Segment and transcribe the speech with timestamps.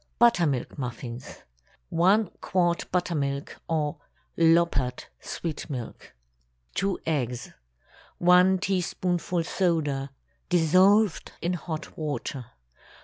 [0.17, 1.43] BUTTERMILK MUFFINS.
[1.89, 3.97] 1 quart buttermilk, or
[4.35, 6.15] "loppered" sweet milk.
[6.73, 7.51] 2 eggs.
[8.17, 10.09] 1 teaspoonful soda,
[10.49, 12.47] dissolved in hot water.